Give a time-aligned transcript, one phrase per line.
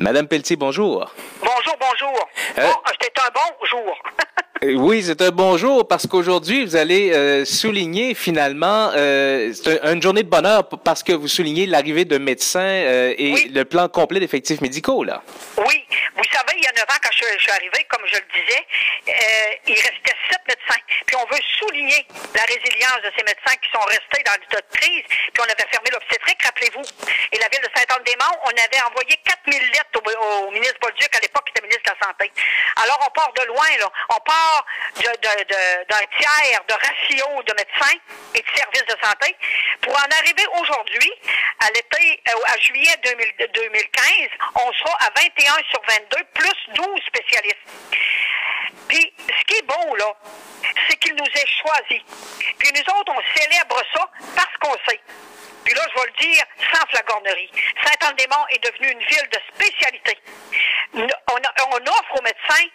[0.00, 1.12] Madame Pelletier, bonjour.
[1.40, 2.28] Bonjour, bonjour.
[2.58, 3.98] Euh, Bon, c'était un bon jour.
[4.62, 9.94] Euh, Oui, c'est un bonjour parce qu'aujourd'hui, vous allez euh, souligner finalement, euh, c'est un-
[9.94, 13.50] une journée de bonheur parce que vous soulignez l'arrivée de médecins euh, et Oui.
[13.54, 15.22] le plan complet d'effectifs médicaux, là.
[15.66, 15.82] oui,
[16.14, 16.66] vous savez, il y
[17.02, 18.66] quand je, suis arrivé, comme je le disais,
[19.08, 20.82] euh, il restait sept médecins.
[21.06, 24.76] Puis on veut souligner la résilience de ces médecins qui sont restés dans l'état de
[24.76, 25.04] crise.
[25.06, 26.82] Puis on avait fermé l'obstétrique, rappelez-vous.
[27.32, 31.20] Et la ville de Saint-Anne-des-Monts, on avait envoyé 4000 lettres au, au ministre Bolduc, à
[31.20, 32.32] l'époque, qui était ministre de la Santé.
[32.76, 33.88] Alors on part de loin, là.
[34.08, 37.98] On part d'un tiers de ratio de médecins
[38.34, 39.36] et de services de santé
[39.82, 41.12] pour en arriver aujourd'hui,
[41.60, 44.12] à l'été, euh, à juillet 2000 2015,
[44.56, 47.66] on sera à 21 sur 22, plus 12 spécialistes.
[48.88, 50.12] Puis, ce qui est beau, là,
[50.88, 52.02] c'est qu'il nous ait choisis.
[52.58, 55.00] Puis nous autres, on célèbre ça parce qu'on sait.
[55.64, 57.50] Puis là, je vais le dire sans flagornerie.
[57.84, 60.18] Saint-Anne-des-Monts est devenue une ville de spécialité.
[60.94, 62.66] On, offre aux médecins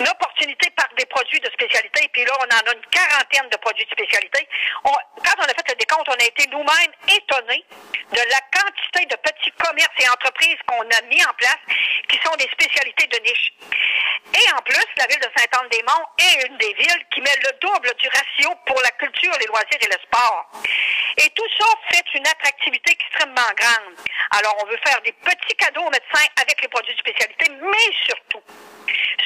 [0.00, 2.08] une opportunité par des produits de spécialité.
[2.12, 4.48] Puis là, on en a une quarantaine de produits de spécialité.
[4.82, 7.64] Quand on a fait le décompte, on a été nous-mêmes étonnés
[8.12, 11.62] de la quantité de petits commerces et entreprises qu'on a mis en place
[12.08, 13.52] qui sont des spécialités de niche.
[14.34, 17.92] Et en plus, la ville de Saint-Anne-des-Monts est une des villes qui met le double
[17.98, 20.50] du ratio pour la culture, les loisirs et le sport.
[21.18, 23.94] Et tout ça fait une attractivité extrêmement grande.
[24.38, 27.94] Alors, on veut faire des petits cadeaux aux médecins avec les produits de spécialité, mais
[28.06, 28.42] surtout,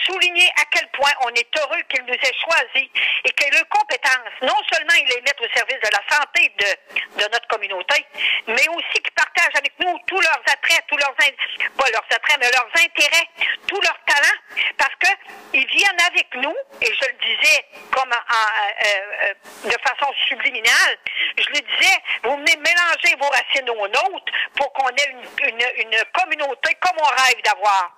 [0.07, 2.89] souligner à quel point on est heureux qu'ils nous aient choisis
[3.25, 7.23] et que leurs compétences, non seulement ils les mettent au service de la santé de,
[7.23, 8.05] de notre communauté,
[8.47, 12.51] mais aussi qu'ils partagent avec nous tous leurs attraits, tous leurs, pas leurs attraits, mais
[12.51, 13.29] leurs intérêts,
[13.67, 14.41] tous leurs talents,
[14.77, 15.09] parce que
[15.55, 19.35] ils viennent avec nous, et je le disais comme en- euh, euh,
[19.69, 20.99] de façon subliminale,
[21.43, 25.93] je le disais, vous venez mélanger vos racines aux nôtres pour qu'on ait une, une,
[25.93, 27.97] une communauté comme on rêve d'avoir,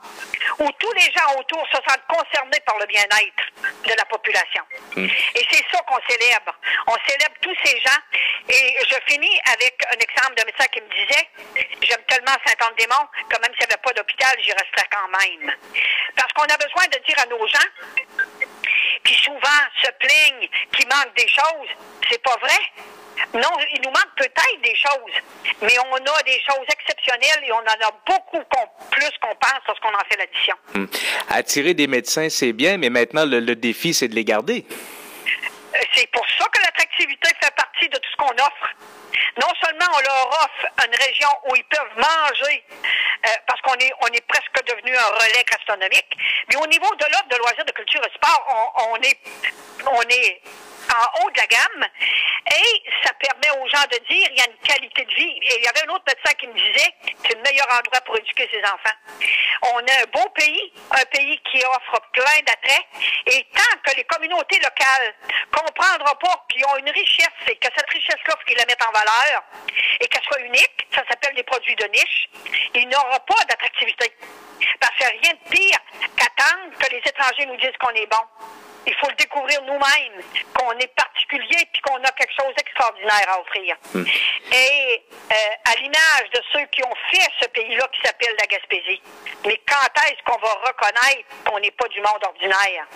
[0.58, 3.44] où tous les gens autour se sentent concernés par le bien-être
[3.84, 4.62] de la population.
[4.96, 6.54] Et c'est ça qu'on célèbre.
[6.86, 8.00] On célèbre tous ces gens.
[8.48, 11.28] Et je finis avec un exemple d'un médecin qui me disait,
[11.82, 15.52] j'aime tellement Saint-Anne-des-Monts que même s'il n'y avait pas d'hôpital, j'y resterais quand même.
[16.16, 17.68] Parce qu'on a besoin de dire à nos gens,
[19.04, 21.68] qui souvent se plaignent qu'il manque des choses,
[22.10, 22.58] c'est pas vrai.
[23.34, 27.56] Non, il nous manque peut-être des choses, mais on a des choses exceptionnelles et on
[27.56, 28.42] en a beaucoup
[28.90, 30.56] plus qu'on pense lorsqu'on en fait l'addition.
[30.74, 30.88] Hum.
[31.30, 34.64] Attirer des médecins, c'est bien, mais maintenant, le, le défi, c'est de les garder.
[34.70, 38.68] Euh, C'est pour ça que l'attractivité fait partie de tout ce qu'on offre.
[39.42, 42.64] Non seulement on leur offre une région où ils peuvent manger,
[43.26, 46.16] euh, parce qu'on est, on est presque devenu un relais gastronomique,
[46.48, 49.18] mais au niveau de l'offre de loisirs, de culture et sport, on, on est,
[49.86, 50.40] on est
[50.92, 51.86] en haut de la gamme
[52.54, 55.38] et ça permet aux gens de dire il y a une qualité de vie.
[55.42, 58.16] Et il y avait un autre médecin qui me disait c'est le meilleur endroit pour
[58.18, 58.96] éduquer ses enfants.
[59.74, 62.86] On a un beau pays, un pays qui offre plein d'attraits
[63.26, 65.14] et tant que les communautés locales
[65.52, 68.92] comprendront pas qu'ils ont une richesse et que cette richesse-là, faut qu'ils la mettent en
[68.92, 69.42] valeur
[70.00, 72.28] et qu'elle soit unique, ça s'appelle des produits de niche,
[72.74, 74.12] il n'aura pas d'attractivité.
[74.80, 75.78] Parce qu'il n'y a rien de pire
[76.16, 78.65] qu'attendre que les étrangers nous disent qu'on est bon.
[78.86, 80.22] Il faut le découvrir nous-mêmes,
[80.54, 83.76] qu'on est particulier puis qu'on a quelque chose d'extraordinaire à offrir.
[83.94, 85.02] Et
[85.32, 89.02] euh, à l'image de ceux qui ont fait ce pays-là qui s'appelle la Gaspésie.
[89.44, 92.86] Mais quand est-ce qu'on va reconnaître qu'on n'est pas du monde ordinaire?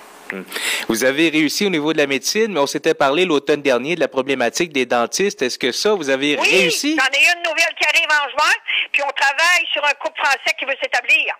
[0.88, 4.00] Vous avez réussi au niveau de la médecine, mais on s'était parlé l'automne dernier de
[4.00, 5.42] la problématique des dentistes.
[5.42, 6.96] Est-ce que ça, vous avez Oui, réussi?
[6.96, 8.54] j'en ai une nouvelle qui arrive en juin,
[8.92, 11.34] puis on travaille sur un couple français qui veut s'établir.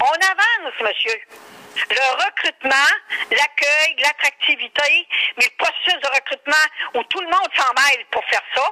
[0.00, 1.18] On avance, monsieur.
[1.90, 2.90] Le recrutement,
[3.30, 5.06] l'accueil, l'attractivité,
[5.36, 8.66] mais le processus de recrutement où tout le monde s'en mêle pour faire ça,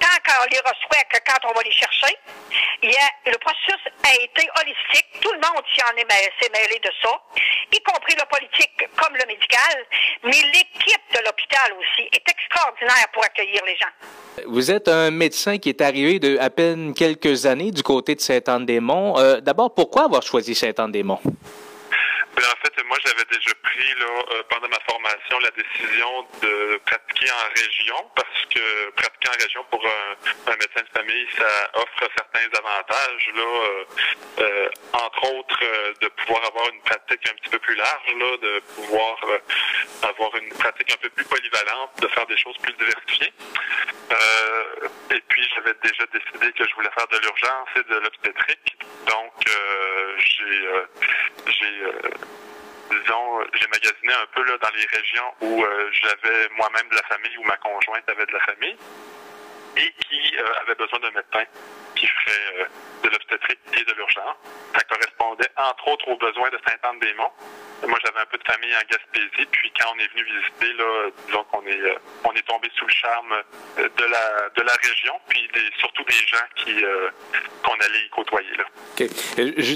[0.00, 2.14] tant qu'on les reçoit que quand on va les chercher,
[2.82, 5.06] le processus a été holistique.
[5.20, 7.10] Tout le monde s'y en est mêlé, s'est mêlé de ça,
[7.72, 9.74] y compris le politique comme le médical,
[10.24, 14.46] mais l'équipe de l'hôpital aussi est extraordinaire pour accueillir les gens.
[14.46, 18.20] Vous êtes un médecin qui est arrivé de à peine quelques années du côté de
[18.20, 19.18] Saint-Anne-des-Monts.
[19.18, 21.22] Euh, D'abord, pourquoi avoir choisi Saint-Anne-des-Monts?
[22.36, 26.80] Ben, en fait, moi, j'avais déjà pris là, euh, pendant ma formation la décision de
[26.84, 31.70] pratiquer en région parce que pratiquer en région pour un, un médecin de famille, ça
[31.74, 32.63] offre certains avantages.
[32.74, 33.84] Là, euh,
[34.40, 38.36] euh, entre autres, euh, de pouvoir avoir une pratique un petit peu plus large, là,
[38.36, 39.16] de pouvoir
[40.02, 43.32] avoir une pratique un peu plus polyvalente, de faire des choses plus diversifiées.
[45.10, 48.76] Et puis, j'avais déjà décidé que je voulais faire de l'urgence et de l'obstétrique.
[49.06, 49.32] Donc,
[50.18, 50.68] j'ai
[52.90, 57.36] disons, j'ai magasiné un peu là, dans les régions où j'avais moi-même de la famille
[57.38, 58.76] ou ma conjointe avait de la famille
[59.76, 61.44] et qui avait besoin d'un médecin
[62.04, 62.30] qui
[62.60, 62.64] euh,
[63.02, 64.36] de l'obstétrique et de l'urgence.
[64.74, 67.32] Ça correspond entre autres aux besoins de Saint-Anne-des-Monts.
[67.86, 71.10] Moi, j'avais un peu de famille en Gaspésie, puis quand on est venu visiter, là,
[71.26, 73.32] disons qu'on est, euh, on est tombé sous le charme
[73.78, 76.74] euh, de la, de la région, puis des, surtout des gens qui,
[77.62, 78.56] qu'on allait y côtoyer.
[78.56, 79.06] Là.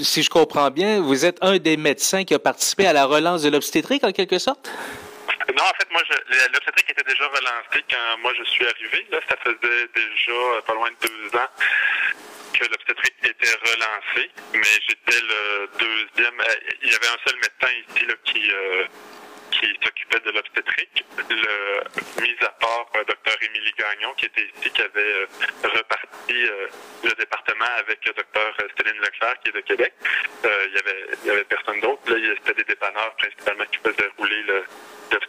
[0.02, 3.42] Si je comprends bien, vous êtes un des médecins qui a participé à la relance
[3.42, 4.70] de l'obstétrique, en quelque sorte?
[5.56, 6.02] Non, en fait, moi,
[6.52, 9.06] l'obstétrique était déjà relancé quand moi je suis arrivé.
[9.10, 11.48] Là, ça faisait déjà pas loin de deux ans
[12.58, 16.40] que l'obstétrique était relancé, mais j'étais le deuxième.
[16.40, 18.84] Euh, il y avait un seul médecin ici là, qui, euh,
[19.50, 24.70] qui s'occupait de l'obstétrique, le, mis à part euh, Dr Émilie Gagnon, qui était ici,
[24.70, 25.26] qui avait
[25.62, 26.08] reparti
[27.04, 29.94] le département avec Dr Céline Leclerc, qui est de Québec.
[30.44, 32.12] il y avait, il y avait personne d'autre.
[32.12, 35.27] Là, c'était des dépanneurs principalement qui faisaient rouler l'obstétrique.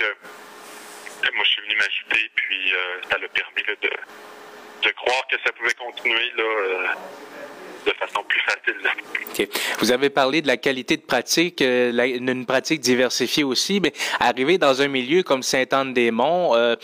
[0.00, 2.72] Moi, je suis venu m'ajouter, puis
[3.10, 3.90] ça l'a permis de
[4.82, 6.86] de croire que ça pouvait continuer euh,
[7.86, 9.48] de façon plus facile.
[9.78, 14.58] Vous avez parlé de la qualité de pratique, euh, une pratique diversifiée aussi, mais arriver
[14.58, 16.76] dans un milieu comme Sainte-Anne-des-Monts, euh,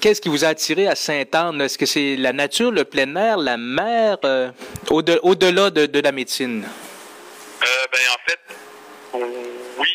[0.00, 1.60] qu'est-ce qui vous a attiré à Sainte-Anne?
[1.60, 4.18] Est-ce que c'est la nature, le plein air, la mer,
[4.90, 6.66] au-delà de, de, la médecine?
[7.92, 8.40] ben, en fait,
[9.78, 9.88] oui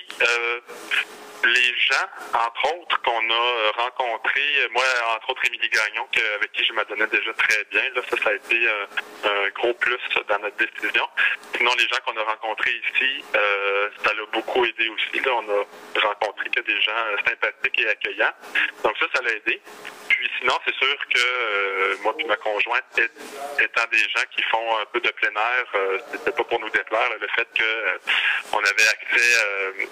[1.45, 4.83] les gens, entre autres, qu'on a rencontrés, moi,
[5.15, 8.33] entre autres, Émilie Gagnon, avec qui je m'adonnais déjà très bien, là, ça, ça a
[8.33, 8.85] été euh,
[9.25, 11.07] un gros plus dans notre décision.
[11.55, 15.19] Sinon, les gens qu'on a rencontrés ici, euh, ça l'a beaucoup aidé aussi.
[15.23, 15.31] Là.
[15.33, 16.91] On a rencontré que des gens
[17.25, 18.33] sympathiques et accueillants.
[18.83, 19.61] Donc ça, ça l'a aidé.
[20.09, 24.77] Puis sinon, c'est sûr que euh, moi et ma conjointe, étant des gens qui font
[24.79, 25.65] un peu de plein air,
[26.11, 27.99] c'était pas pour nous déplaire le fait que
[28.53, 29.87] on avait accès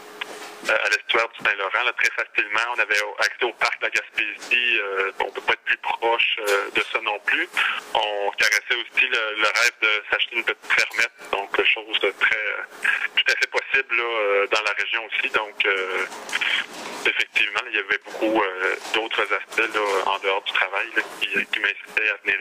[0.69, 2.73] à l'estuaire du Saint-Laurent là, très facilement.
[2.75, 4.79] On avait accès au parc de la Gaspésie.
[4.79, 7.47] Euh, on peut pas être plus proche euh, de ça non plus.
[7.93, 12.45] On caressait aussi le, rêve de s'acheter une petite fermette, donc chose très
[13.15, 15.29] tout à fait possible là, dans la région aussi.
[15.31, 15.67] Donc
[17.05, 18.41] effectivement, il y avait beaucoup
[18.93, 20.87] d'autres aspects là, en dehors du travail
[21.21, 22.39] qui, qui m'incitaient à venir.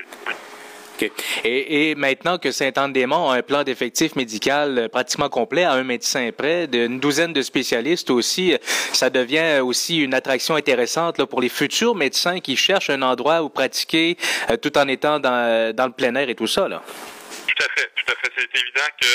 [1.45, 6.31] Et, maintenant que Saint-Anne-des-Monts a un plan d'effectif médical euh, pratiquement complet, à un médecin
[6.37, 8.59] près, d'une douzaine de spécialistes aussi, euh,
[8.93, 13.49] ça devient aussi une attraction intéressante pour les futurs médecins qui cherchent un endroit où
[13.49, 14.17] pratiquer
[14.51, 16.67] euh, tout en étant dans, le plein air et tout ça.
[16.67, 18.33] Tout à fait, tout à fait.
[18.37, 19.07] C'est évident que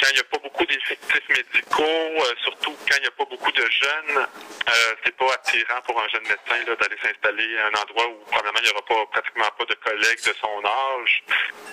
[0.00, 3.24] quand il n'y a pas beaucoup d'effectifs médicaux, euh, surtout quand il n'y a pas
[3.24, 7.82] beaucoup de jeunes, euh, c'est pas attirant pour un jeune médecin d'aller s'installer à un
[7.82, 11.22] endroit où probablement il n'y aura pas pratiquement pas de collègues de son âge.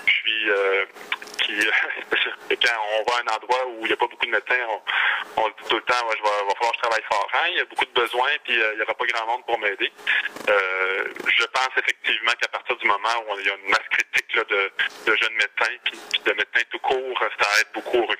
[0.05, 0.72] Puis euh,
[3.15, 4.63] à un endroit où il n'y a pas beaucoup de médecins,
[5.37, 7.29] on, dit tout le temps ouais, je vais, va falloir que je travaille fort.
[7.33, 7.47] Hein?
[7.51, 9.91] Il y a beaucoup de besoins, puis il n'y aura pas grand monde pour m'aider.
[10.47, 14.71] je pense effectivement qu'à partir du moment où il y a une masse critique de,
[15.05, 18.13] jeunes médecins, puis de médecins tout court, ça aide beaucoup au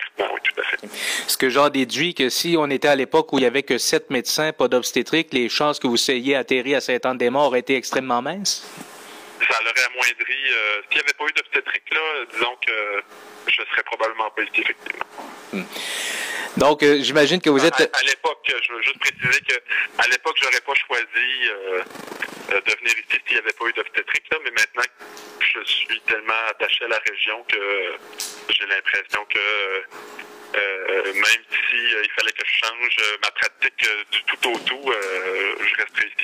[1.26, 3.78] ce que j'en déduis que si on était à l'époque où il y avait que
[3.78, 8.22] sept médecins, pas d'obstétrique, les chances que vous soyez atterri à Saint-Anne-des-Monts auraient été extrêmement
[8.22, 8.66] minces?
[9.50, 10.38] Ça l'aurait amoindri.
[10.50, 12.00] Euh, s'il n'y avait pas eu d'obstétrique, là,
[12.32, 13.02] disons que
[13.46, 15.06] je ne serais probablement pas ici, effectivement.
[15.52, 15.64] Hmm.
[16.56, 17.80] Donc, euh, j'imagine que vous êtes...
[17.80, 21.82] À, l'époque, je veux juste préciser qu'à l'époque, j'aurais pas choisi euh,
[22.48, 24.82] de venir ici s'il n'y avait pas eu d'obstétrique, là, mais maintenant,
[25.40, 27.56] je suis tellement attaché à la région que
[28.50, 29.38] j'ai l'impression que
[30.56, 35.74] euh, même si il fallait que je change ma pratique du tout au tout, je
[35.82, 36.23] resterai ici.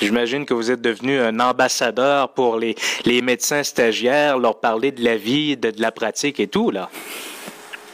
[0.00, 5.04] J'imagine que vous êtes devenu un ambassadeur pour les, les médecins stagiaires, leur parler de
[5.04, 6.90] la vie, de, de la pratique et tout, là.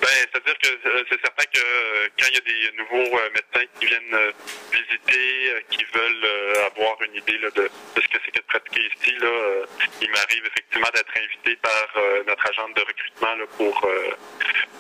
[0.00, 3.28] Ben, c'est-à-dire que euh, c'est certain que euh, quand il y a des nouveaux euh,
[3.34, 4.16] médecins qui viennent
[4.72, 6.26] visiter, qui veulent
[6.66, 9.28] avoir une idée de, ce que c'est que de pratiquer ici, là,
[10.00, 13.90] il m'arrive effectivement d'être invité par notre agente de recrutement là, pour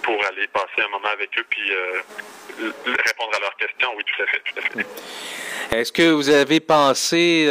[0.02, 1.72] pour aller passer un moment avec eux puis
[2.86, 3.88] répondre à leurs questions.
[3.96, 5.78] Oui, tout à fait, tout à fait.
[5.78, 7.46] Est-ce que vous avez pensé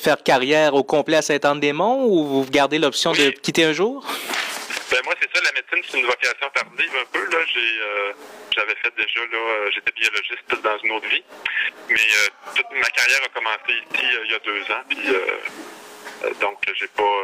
[0.00, 4.06] faire carrière au complet à Saint-Anne-des-Monts ou vous gardez l'option de quitter un jour?
[4.90, 7.24] Ben moi, c'est ça, la médecine, c'est une vocation tardive un peu.
[7.30, 8.12] Là, j'ai, euh,
[8.50, 11.22] j'avais fait déjà, là, euh, j'étais biologiste dans une autre vie.
[11.88, 14.82] Mais euh, toute ma carrière a commencé ici il y a deux ans.
[14.88, 14.98] Puis,
[16.40, 17.14] donc, j'ai pas,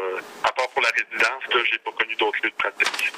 [0.44, 3.12] à part pour la résidence, là, j'ai pas connu d'autres lieux de pratique.